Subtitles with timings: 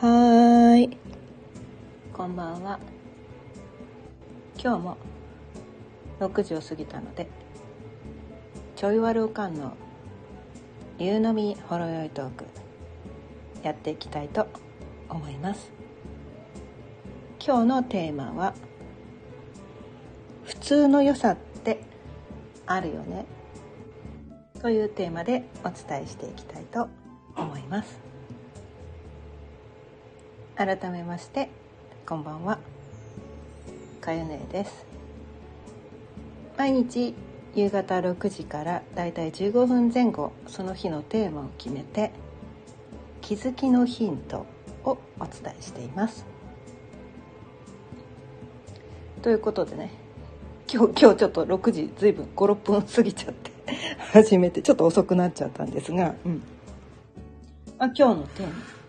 [0.00, 0.98] はーい。
[2.14, 2.80] こんばんは。
[4.58, 4.96] 今日も
[6.18, 7.28] 6時を過ぎたので、
[8.76, 9.74] ちょいわるおかんの
[10.98, 12.46] 夕飲みほろよいトーク
[13.62, 14.46] やっていきたいと
[15.10, 15.70] 思います。
[17.46, 18.54] 今日のテーマは
[20.44, 21.82] 普通の良さって
[22.64, 23.26] あるよね？
[24.62, 26.88] というテーマでお伝えしていきたいと
[27.36, 28.09] 思います。
[30.60, 31.48] 改めまして
[32.06, 32.58] こんばんは。
[34.02, 34.84] かゆねです。
[36.58, 37.14] 毎日
[37.54, 42.10] 夕方6時からだいたい15分前後その日のテーマを決めて
[43.22, 44.44] 気づきのヒント
[44.84, 46.26] をお伝えしています。
[49.22, 49.90] ということでね
[50.70, 53.50] 今日今日ちょっと6時ずいぶん56分過ぎちゃって
[54.12, 56.42] 初めてちょっと遅くなっちゃったんですが、うん。
[57.78, 58.79] まあ、今日のテーマ。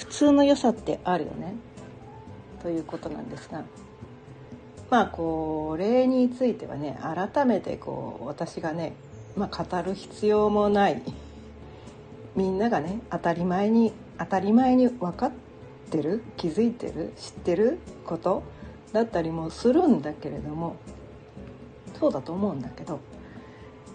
[0.00, 1.54] 普通の良さってあるよね。
[2.62, 3.64] ということなんですが。
[4.88, 8.94] まあこれについてはね改めてこう私がね、
[9.36, 11.02] まあ、語る必要もない。
[12.34, 15.32] みんながね当たり前に当たり前に分かっ
[15.90, 18.42] てる気づいてる知ってること
[18.94, 20.76] だったりもするんだけれども
[21.98, 23.00] そうだと思うんだけど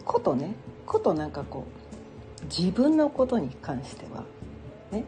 [0.05, 0.53] ことね
[0.85, 1.65] ことなんかこ
[2.41, 4.23] う自分のことに関しては
[4.91, 5.05] ね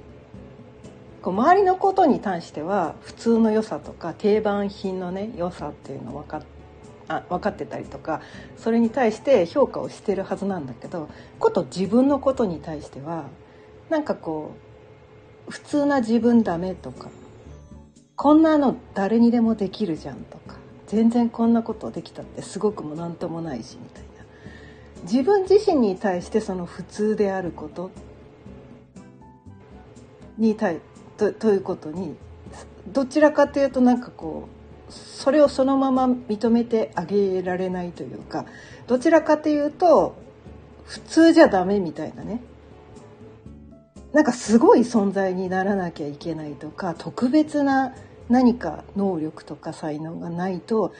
[1.28, 6.44] こう周りのことに関しては普通の良さとか定番品のね良さっていうの分かっ
[7.09, 8.22] あ分かってたりとか
[8.56, 13.25] それに対して評価をしてるはずなんだけどこと自分のことに対しては
[13.89, 14.55] なんかこ
[15.50, 17.09] う普通な自分ダメとか
[18.16, 20.55] こんなの誰にでもできるじゃんとか
[20.86, 25.03] 全然こんなことできたってすごくも何ともないしみたいな。
[25.03, 27.92] 自分自身に対してその普通であること
[30.38, 30.80] に対
[31.18, 32.16] とということに
[32.88, 34.48] どちらかというとなんかこ
[34.89, 38.45] うそれをそのまま認めてあげられないというか
[38.88, 40.16] どちらかというと
[40.86, 42.42] 普通じゃダメみたいなね。
[44.14, 47.94] なんかすごい存在にならなきゃいけないとか特別な
[48.30, 50.94] 何か能力とか才能がないと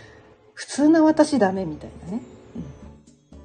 [0.54, 2.22] 普通な私ダメみたいなね、
[2.56, 3.42] うん、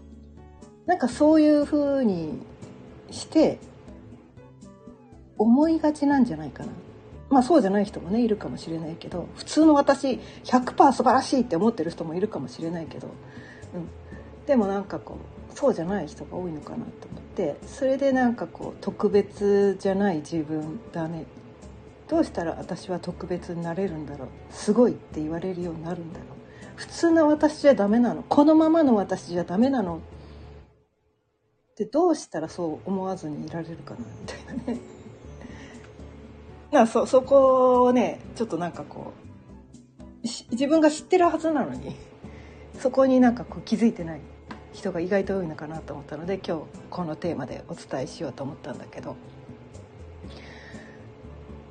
[0.87, 2.41] なんかそういうふうに
[3.11, 3.59] して
[5.42, 6.72] 思いがちなんじゃないかな。
[7.30, 13.08] まあそうじゃない人もねいるかもしれないけど普通の私100%素晴らしいって思ってる人もいるかもしれないけど、
[13.75, 13.88] うん、
[14.47, 15.16] でもなんかこ
[15.50, 21.25] うそうじゃない人が多いのかなと思ってそれでなんかこう特別じゃない自分だね。
[22.08, 24.28] どうしたら私は特別になれるんだろう。
[24.50, 26.28] すごいって言われるようになるんだろう。
[26.76, 28.22] 普通の私じゃダメなの。
[28.22, 29.97] このままの私じゃダメなの。
[29.97, 35.01] ってどうしたらそう思わずにいられるかなみたいなね。
[36.72, 39.12] なそそこをねちょっとなんかこ
[39.99, 41.94] う自分が知ってるはずなのに
[42.81, 44.21] そこになんかこう気づいてない
[44.72, 49.16] 人が意外と多いのかなと思ったので今日このテーマでお伝えしようと思ったんだけど。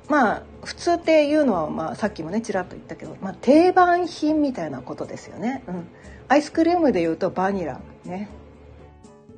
[0.08, 5.86] まあ普通っていうのは、まあ、さっきもねちらっと言ったけど、まあ、定番品みたいなことですよね、うん、
[6.28, 8.28] アイスクリームでいうとバニラね。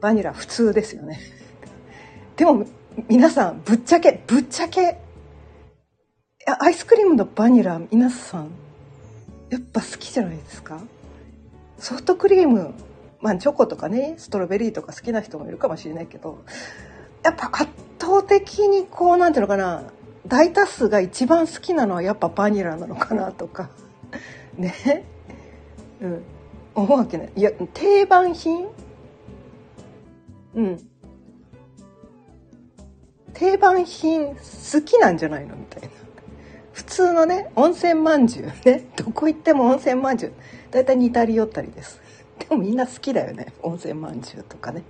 [0.01, 1.21] バニラ普通ですよね。
[2.37, 2.67] でも
[3.09, 4.99] 皆さんぶっちゃけぶっちゃけ
[6.47, 8.51] アイスクリームのバニラ皆さん
[9.51, 10.81] やっぱ好きじゃないですか？
[11.79, 12.75] ソフトクリーム
[13.21, 16.45] まあチョコとかねストロベリーとか好きな人もいるかもしれないけど
[17.23, 19.85] やっぱ圧倒的にこうなんていうのかな
[20.27, 23.71] 大多数が一番好きなのはやっぱバニラなのかなとか。
[24.57, 25.05] ね？
[26.01, 26.23] うん。
[26.75, 27.33] 思うわけない。
[27.37, 28.69] いや定番品？
[30.55, 30.89] うん。
[33.35, 35.57] 定番品好きなんじゃないの？
[35.57, 35.89] みたいな。
[36.75, 40.33] 普通のね温泉まんじゅうね どこ行っても温泉まんじゅう
[40.71, 42.01] だいたい似たり寄ったりです。
[42.39, 44.83] でもみんな好きだよね温泉まんじゅうとかね。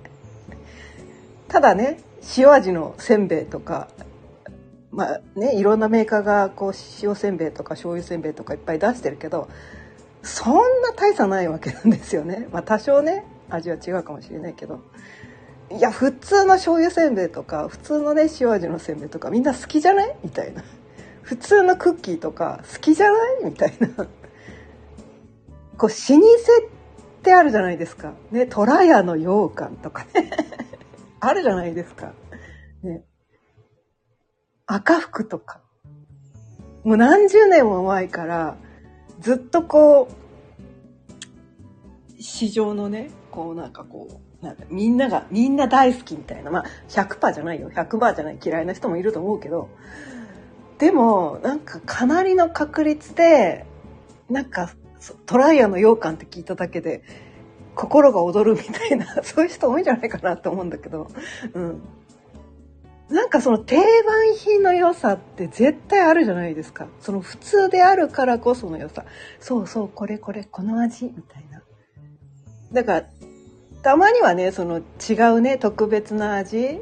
[1.48, 1.98] ただね
[2.36, 3.88] 塩味のせんべいとか
[4.90, 6.72] まあねいろんなメーカーがこう
[7.02, 9.48] 塩せんべいとか醤油せんべいとかいっぱい出してるけど
[10.22, 10.62] そんな
[10.96, 12.48] 大差ないわけなんですよね。
[12.50, 14.80] まあ多少ね味は違うかもしれないけど。
[15.70, 20.16] いや普通の醤油せんべいとか普通のね塩味のせんべいとかみんな好きじゃない？
[20.22, 20.62] みたいな。
[21.24, 23.44] 普通のクッキーとか好きじゃない？
[23.44, 23.88] みたいな。
[25.78, 28.12] こう老舗ってあるじゃないですか。
[28.30, 30.04] ね虎屋の羊羹とか。
[30.14, 30.30] ね
[31.20, 32.12] あるじゃないですか。
[32.82, 33.04] ね。
[34.66, 35.60] 赤福とか。
[36.84, 38.56] もう何十年も前から
[39.20, 40.12] ずっとこう
[42.22, 46.50] 市場のねこうなんかこうなんかみんながみんな大好きみたいな。
[46.50, 47.70] まあ100%じゃないよ。
[47.70, 48.38] 100%じゃない。
[48.44, 49.70] 嫌いな人もいると思うけど。
[50.78, 53.66] でもなんかかなりの確率で
[54.28, 54.72] なんか
[55.26, 57.02] トライアの羊羹って聞いただけで
[57.74, 61.08] 心が躍るみたいな そういう人多いんじゃないかなと思うんだけど、
[61.52, 61.82] うん、
[63.08, 66.86] なんかその定番品の良さって絶対あるじゃないですか。
[67.00, 69.04] その普通であるからこその良さ。
[69.40, 71.62] そうそうこれこれこの味みたいな。
[72.72, 73.06] だから
[73.82, 76.80] たまにはねその違うね特別な味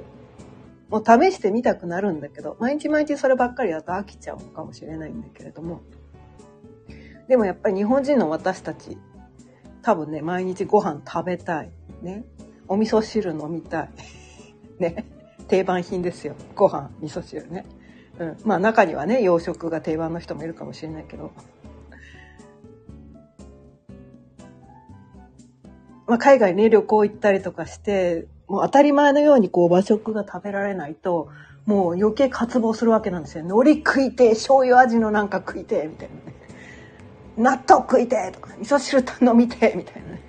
[0.92, 5.80] もう試してみたくなるんだけど毎日毎日そればっかりだと飽きちゃうのかもしれないんだけれども。
[7.28, 8.98] でもやっぱり日本人の私たち
[9.80, 11.70] 多分ね毎日ご飯食べたい。
[12.02, 12.26] ね。
[12.68, 13.90] お味噌汁飲みたい。
[14.78, 15.06] ね。
[15.48, 16.34] 定番品ですよ。
[16.54, 17.64] ご飯味噌汁ね、
[18.18, 21.32] うん、まあ中にはね洋食が定番の人もいるかもしれないけど。
[26.06, 31.30] まあ、海外ね旅行行ったりとかしてもう当たり前のようにこう和食が食べられないと
[31.64, 33.44] もう余計渇望するわけなんですよ。
[33.46, 36.36] 海苔食いて醤油味のなんか食いてみたいなね。
[37.38, 40.20] 納豆食いてとか味噌汁と飲みてみたいなね。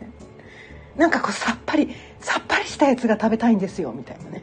[0.96, 4.42] なんかこうさっぱりさっぱりしたやつが食べたいんですよみたいなね。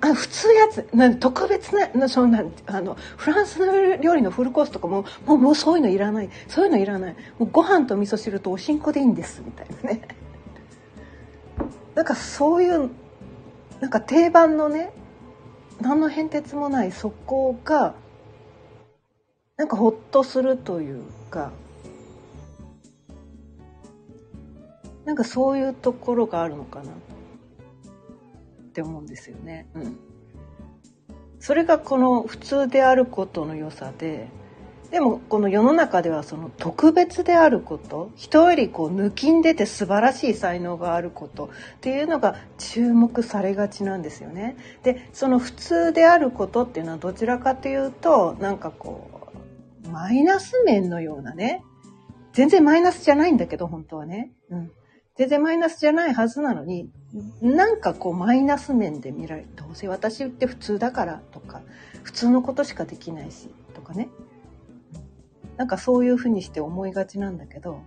[0.00, 7.16] あ普通やつな特別なそんなあのフランスの料理のフルコースとかももうもうそういうのいらないそういうのいらない。
[7.40, 10.02] もうご飯と味噌汁とおしんこでいいんですみたいなね。
[11.94, 12.90] なんかそういう
[13.80, 14.92] なんか定番のね
[15.80, 17.94] 何の変哲もないそこが
[19.56, 21.52] なんかほっとするというか
[25.04, 26.94] なんかそういうところがあるのかなっ
[28.72, 29.68] て思うんですよね。
[29.74, 29.98] うん、
[31.38, 34.28] それがこの普通であることの良さで
[34.94, 44.56] でもこの世の中ではその特別であること人よりこう抜きんでて素晴らしい才能があることっていうのが注目されがちなんですよね。
[44.84, 49.14] でその普通であることっていうのはどちらかというとなんかこう
[49.88, 51.62] マイナス面のようなね、
[52.32, 54.32] 全然マイナスじゃないんだけど、本当はね。
[54.50, 54.70] うん。
[55.16, 56.90] 全然マイナスじゃないはずなのに、
[57.40, 59.46] なんかこうマイナス面で見られ。
[59.56, 61.62] どうせ私って普通だからとか、
[62.02, 64.08] 普通のことしかできないし、とかね。
[65.56, 67.80] なんかそういうふうにして思いがちなんだけど、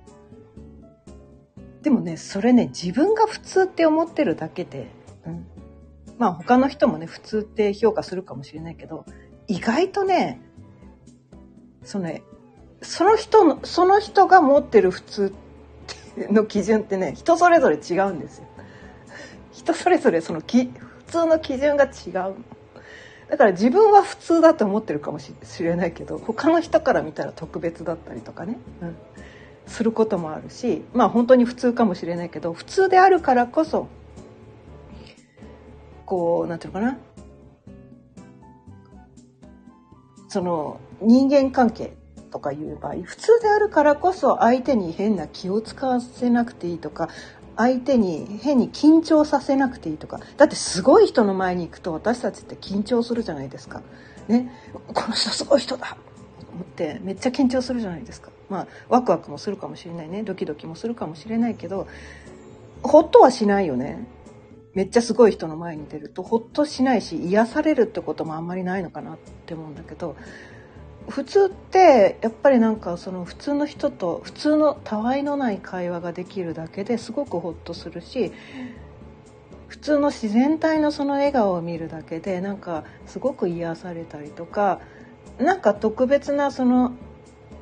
[1.81, 4.87] でもね、それね、自分が普通って思ってるだけで、
[5.25, 5.47] うん。
[6.17, 9.05] まあ他の人もね、普通って評価するかもしれないけど、
[9.47, 10.41] 意外とね、
[11.83, 12.09] その
[12.81, 15.33] その人のその人が持ってる普通
[16.17, 18.47] の基準ってね人それぞれ違うんですよ。
[19.53, 20.71] 人それぞれそのき普
[21.07, 22.35] 通の基準が違う。
[23.29, 28.95] だから自分は普通だと思ってるかもしれないけど他の人から見たら特別だったりとかね、うん、
[29.67, 33.87] することもあるしまあ本当に普通かもしれないけど普通であるからこそ
[36.05, 36.97] こうなんていうのかな。
[40.29, 41.93] その人間関係
[42.31, 47.09] とかいう場合普通であるからこそ相手に変な気を使わせなくていいとか
[47.57, 53.81] 相手に変に緊張させなくていいとかだってすごい人の前に行くと私たちって緊張するじゃないですか。
[54.27, 54.51] ね、
[54.93, 58.31] この人すごい人だと思ってめっちゃ緊張するじゃないですか。
[58.49, 61.87] まあワクワクもするかもしれないねドキドキもするかもしれないけど
[62.83, 64.07] ほっとはしないよね。
[64.73, 69.17] めっちゃすごい人の前に出るとほっとしないし癒されるってこともあんまりないのかなっ
[69.47, 70.15] て思うんだけど
[71.09, 78.31] 普通ってやっぱりなんかその普通の人と普通のたわいのない会話ができるだけですごくホッとするし
[79.67, 84.79] 普通の自然体のその笑顔を見るだけでなんかすごく癒されたりとか
[85.39, 86.93] なんか特別なその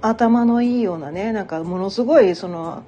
[0.02, 2.84] 頭のいいようなねなんかものすごいその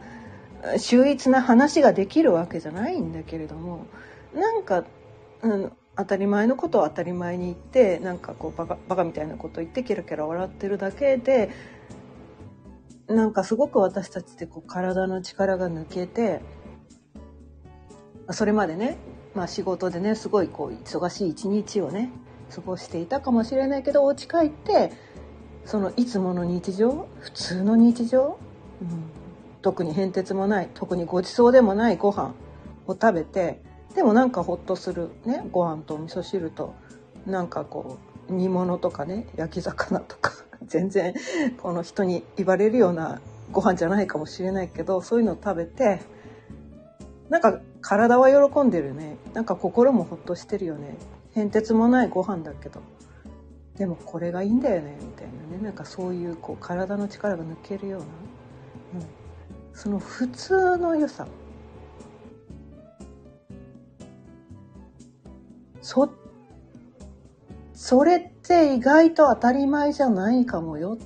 [0.77, 3.85] 秀逸な話ができるわけじゃないんだけれども
[4.33, 4.83] なんか、
[5.41, 11.49] うん、当たり前のことを当たり前に言ってなんかこうバカバカみたいなこと言ってケラケラ笑ってるだけで
[13.07, 16.41] なんかすごく私たちってこう体の力が抜けて
[18.29, 18.97] それまでね、
[19.33, 22.11] まあ、仕事でねすごいこう忙しい一日をね
[22.53, 24.91] 過ごしていたかもしれないけどお家帰って
[25.65, 28.37] そのいつもの日常普通の日常、
[28.81, 29.03] うん、
[29.61, 32.35] 特に変哲もない特にごちそうでもないご飯
[32.85, 33.61] を食べて
[33.97, 35.43] でもなんかほっとするね。
[35.51, 36.75] ご飯と味噌汁と
[37.25, 37.97] なんかこ
[38.29, 39.25] う煮物とかね。
[39.35, 40.33] 焼き魚とか。
[40.67, 41.15] 全然
[41.63, 46.01] この人に言われるようなご飯じゃないかもしれないけどそういうのを食べて
[47.29, 49.17] なんか体は喜んでるね。
[49.33, 50.95] なんか心もほっとしてるよね。
[51.33, 52.81] 変哲もないご飯だけど。
[53.79, 54.95] でもこれがいいんだよね。
[55.01, 55.63] みたいなね。
[55.63, 59.07] なんかそういうこう体の力が抜けるような、うん、
[59.73, 61.25] その普通の良さ。
[65.87, 66.09] そ
[67.73, 70.97] それって意外と当たり前じゃないかもよ。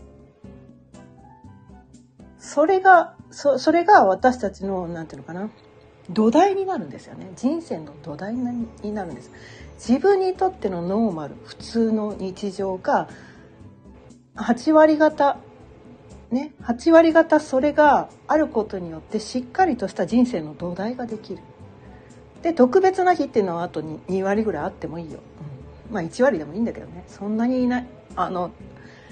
[2.39, 5.51] それが、そそれが私たちの、なんていうのかな、
[6.09, 7.31] 土台になるんですよね。
[7.35, 8.43] 人生の土台に
[8.91, 9.29] なるんです。
[9.75, 13.07] 自分にとってのノーマル、普通の日常が、
[14.35, 15.37] 8割方、
[16.31, 21.43] ね、8割方それがあることによってしっかりとした人生の土台ができる。
[22.41, 25.19] で、特別な日っていうのはあと 2, 2割ぐらいあってもいいよ。
[25.89, 27.03] うん、まあ1割でもいいんだけどね。
[27.07, 27.85] そんなにいない。
[28.15, 28.51] あの、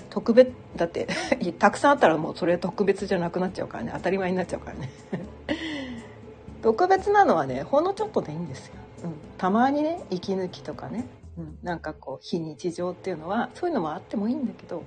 [0.10, 1.08] 特別、だって
[1.60, 3.92] たくさんあったらもうそれ特別じゃなくなっちゃうからね。
[3.94, 4.90] 当たり前になっちゃうからね。
[6.62, 8.74] 特別なのはね、ほんのちょっとでいいんですよ。
[9.06, 11.06] うん、たまにね、息抜きとかね。
[11.40, 14.84] うん、なんかこう非日常っていうのはそういうのもあってもいいんだけど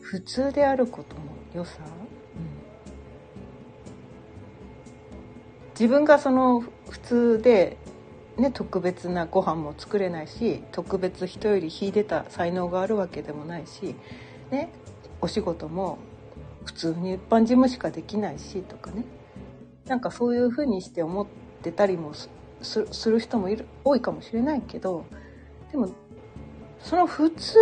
[0.00, 1.22] 普通であることの
[1.52, 1.88] 良さ、うん、
[5.72, 7.76] 自分がその普通で、
[8.36, 13.94] ね、特別なご飯も作れないし特別人より秀でた才能があるわけでもないし、
[14.50, 14.70] ね、
[15.20, 15.98] お仕事も
[16.64, 19.04] 普通に一般事務しかできないしとかね。
[19.86, 21.26] なんかそういうふうにして思っ
[21.62, 22.12] てたりも
[22.60, 25.06] する人もいる多いかもしれないけど
[25.72, 25.88] でも
[26.78, 27.56] その普通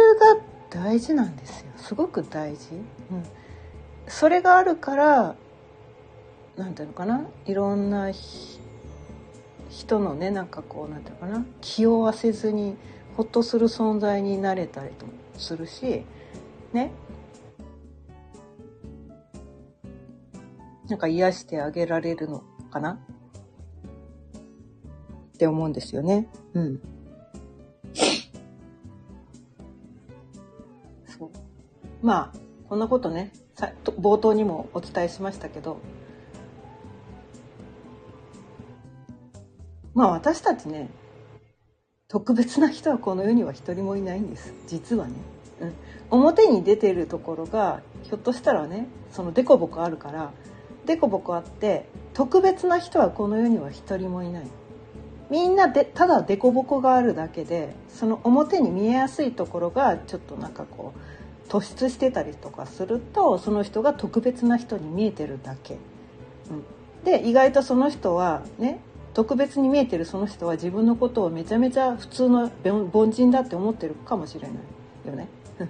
[0.71, 1.67] が大事なんですよ。
[1.77, 2.75] すごく大事、
[3.13, 3.25] うん、
[4.09, 5.37] それがあるから
[6.57, 7.27] 何ていうのかな。
[7.47, 8.11] いろんな
[9.77, 12.77] 人のねなんかこう何ていうかな気を忘せずに
[13.17, 15.05] ほっとする存在になれたりと
[15.39, 16.05] するし
[16.73, 16.91] ね
[20.89, 22.99] なんか癒してあげられるのかなっ
[25.37, 26.29] て思うんですよね。
[26.55, 26.81] うん。
[31.19, 31.31] そう。
[32.03, 35.79] まあ、こんなことね、さ冒頭にもお伝えしましたけど、
[39.97, 40.91] まあ私たちね、
[42.07, 44.53] 特別な人はこの世には一人もいないんです。
[44.69, 45.15] 実はね。
[45.61, 45.73] うん。
[46.11, 50.33] 表に出てるところが、ひょっとしたらね、そのデコボコあるから、
[50.85, 54.47] デコボコあって、特別な人はこの世には一人もいない。
[55.31, 65.79] みんなでただ凸凹があるだけでその表に見えやすいところがちょっとなんかこう突出してたりとかするとその人が特別な人に見えてるだけ。
[66.51, 68.79] うん、で意外とその人はね
[69.17, 72.53] 特別に見えてるその人は自分のことをめちゃめちゃ普通の
[72.93, 75.27] 凡人だって思ってるかもしれないよね。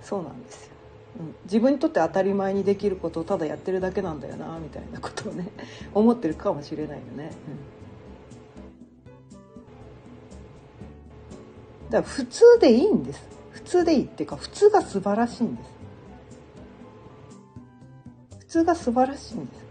[0.00, 0.72] そうなんですよ。
[1.20, 5.50] うん、自分にとって当たり前にできることをただやってるだけなんだよなみたいなことをね
[5.92, 7.30] 思ってるかもしれないよね。
[7.46, 7.72] うん
[11.90, 15.70] だから普通でいいんです普通でいいっていうか普通が素晴らしいんです
[18.38, 19.61] 普通が素晴らしいんです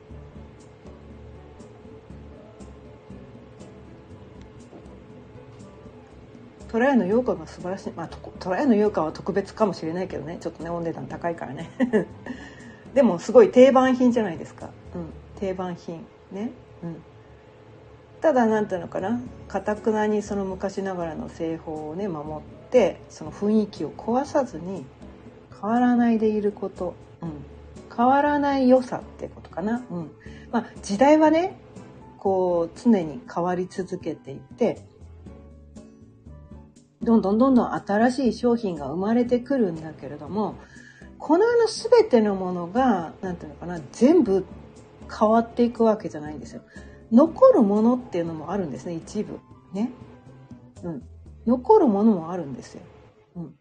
[6.71, 7.91] トラヤの羊羹が素晴らしい。
[7.91, 8.07] まあ
[8.39, 10.37] トラヤの羊羹は特別かもしれないけどね。
[10.39, 11.69] ちょっとねお値段高いからね。
[12.95, 16.51] でもすごい定番品じゃないですか、うん、定番品ね。
[16.81, 16.95] うん。
[18.21, 19.19] ただ何ていうのかな。
[19.49, 24.85] かたくなにその昔ながらの製法をね守ってその雰囲気を壊さずに
[25.61, 27.31] 変わらないでいること、うん、
[27.93, 30.11] 変わらない良さってことかな、うん。
[30.53, 31.57] まあ、時代はね
[32.17, 34.89] こう常に変わり続けていて
[37.01, 40.55] どんどんどんどん新しい商品が生まれてくるんだけれども
[41.17, 44.45] この世の全てのものが何ていうのかな全部
[45.09, 46.61] 変わっていくわけじゃないんですよ。
[47.11, 49.39] 残るものっていうのもあるんですね一部。
[49.73, 49.91] ね、
[50.83, 51.03] うん、
[51.45, 52.81] 残るものもあるんですよ、
[53.35, 53.55] うん、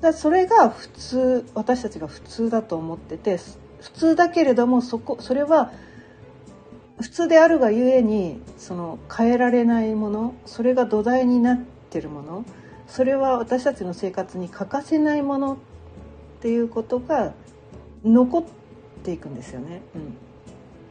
[0.00, 3.38] だそれが普通私たちが普通だと思ってて
[3.80, 5.72] 普通だけれどもそこそれは
[7.00, 12.44] 普通であるがゆえにその変えられないものそれが土台になってるもの
[12.86, 15.56] それは私たちの生活に欠かせないものっ
[16.40, 17.32] ていうことが
[18.04, 18.44] 残っ
[19.02, 19.80] ていくんですよね。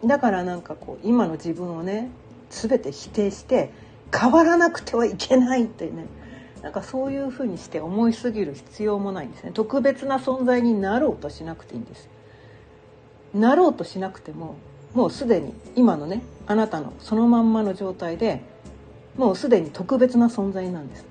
[0.03, 0.07] うん。
[0.07, 2.09] だからなんかこう今の自分をね
[2.49, 3.71] 全て否定して
[4.17, 6.05] 変わらなくてはいけないってね。
[6.61, 9.51] なんかそういうふうにして思いすぎる必要もないんですね。
[9.53, 12.09] 特別な存在になろうとしなくていいんです
[13.33, 14.55] なろうとしなくても
[14.93, 18.41] もうすでに今のねあなたのそのまんまの状態で
[19.17, 21.05] もうすでに特別な存在なんです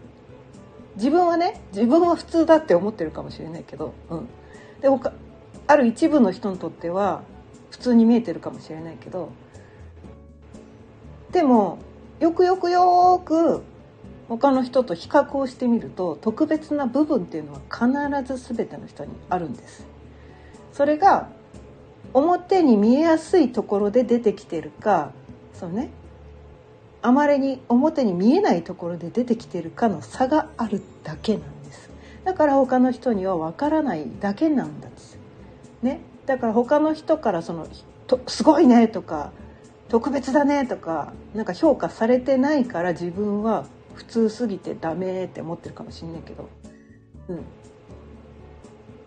[0.97, 4.29] 自分はね自分は普通だって思ってるかもしれないけど、うん、
[4.81, 5.13] で他
[5.67, 7.23] ある一部の人にとっては
[7.71, 9.31] 普通に見えてるかもしれないけど
[11.33, 11.79] でも
[12.19, 13.63] よくよくよく
[14.29, 19.87] 他の人と比較をしてみると特別な部分っていうのは必ず全ての人にあるんです。
[20.73, 21.29] それが
[22.15, 25.13] 表に見えやすいところで出てきてるか
[25.55, 25.91] そうね。
[27.03, 31.91] あまりに表に見えないところで出てきてるかの差があるだけなんです。
[32.25, 35.19] だから他の人には分からないだけなんです
[35.83, 36.01] ね。
[36.27, 37.67] だから他の人からその
[38.07, 39.33] とすごいねとか
[39.89, 46.49] 特別だねとかなんか評価されてないから自分は普通すぎてダメって思ってるかもしんないけど。
[47.29, 47.45] うん。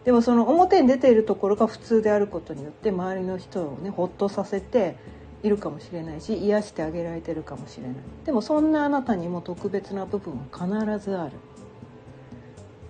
[0.05, 4.98] でもその表に出ているところが普通であることによって周りの人をねほっとさせて
[5.43, 7.95] いるかもしれないし癒してあげられてるかもしれない。
[8.25, 11.31] でもそんなあなたにも特別な部分は必ずある。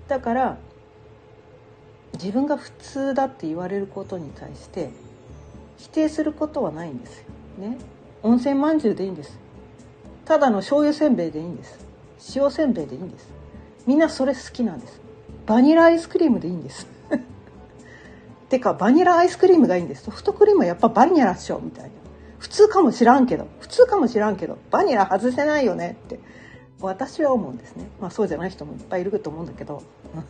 [0.08, 0.58] だから
[2.14, 4.92] 自分が普通だって言われることに対して
[5.78, 7.26] 否定することはないんですよ。
[7.60, 7.78] ね。
[8.22, 9.38] 温泉まんじゅうでいいんです。
[10.26, 11.80] ただの醤油せんべいでいいんです。
[12.36, 13.28] 塩せんべいでいいんです。
[13.86, 15.02] みんなそれ好きなんです。
[15.46, 16.88] バニラアイスクリームでいいんです。
[18.54, 21.90] てかバニラアイスクリームがいいんですソフトクリームはやっぱバニラっしょみたいな。
[22.38, 23.48] 普通かもしらんけど。
[23.60, 24.60] 普通かもしらんけど。
[24.70, 26.20] バニラ外せないよねって。
[26.80, 27.90] 私は思うんですね。
[28.00, 29.82] まあそうじゃない人もいっぱいいると思うんだけど。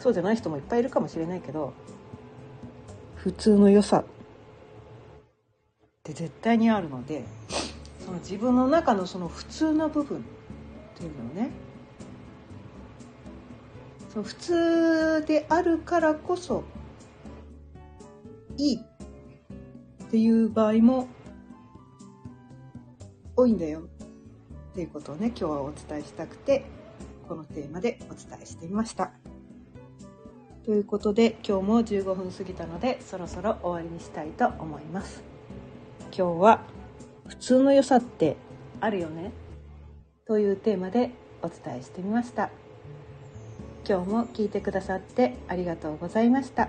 [0.00, 1.72] そうじゃない人もいっぱいいるかもしれないけど。
[3.14, 4.04] 普通の良さっ
[6.02, 7.24] て絶対にあるので
[8.04, 10.20] その自分の中のその普通な部分っ
[10.98, 11.52] ていうのをね
[14.12, 16.64] その普通であるからこそ
[18.58, 21.08] いいっていう場合も
[23.34, 26.66] 多いんだよっていうことをね今日はお伝えしたくて
[27.26, 29.12] このテーマでお伝えしてみました。
[30.66, 35.22] ということで今日も15分過ぎたのでそろそろ終わりにしたいと思います。
[36.16, 36.60] 今日は
[37.26, 38.36] 普通の良さって
[38.80, 39.32] あるよね？
[40.26, 42.50] というテーマでお伝えしてみました。
[43.88, 46.68] 今日も聞いてくださってありがとうございました。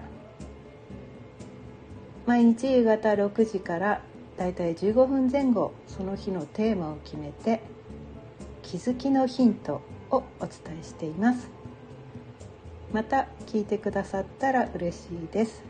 [2.26, 4.02] 毎日夕方6時から
[4.38, 7.62] だいたい15分前後その日のテーマを決めて
[8.64, 11.50] 気づきのヒントをお伝えしています。
[12.92, 15.64] また聞いてくださったら嬉しいです。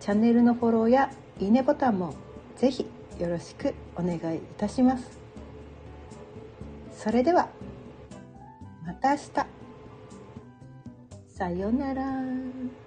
[0.00, 2.14] チャンネルのフォローやいいねボタンも
[2.56, 2.86] ぜひ
[3.18, 5.18] よろしくお願いいたします。
[6.96, 7.48] それでは
[8.86, 9.53] また明日。
[11.36, 12.83] さようなら。